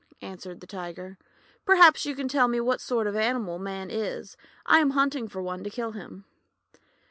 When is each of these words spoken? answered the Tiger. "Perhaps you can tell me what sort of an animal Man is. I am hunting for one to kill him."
answered 0.23 0.61
the 0.61 0.65
Tiger. 0.65 1.19
"Perhaps 1.63 2.07
you 2.07 2.15
can 2.15 2.27
tell 2.27 2.47
me 2.47 2.59
what 2.59 2.81
sort 2.81 3.05
of 3.05 3.13
an 3.13 3.21
animal 3.21 3.59
Man 3.59 3.91
is. 3.91 4.35
I 4.65 4.79
am 4.79 4.89
hunting 4.97 5.27
for 5.27 5.43
one 5.43 5.63
to 5.63 5.69
kill 5.69 5.91
him." 5.91 6.25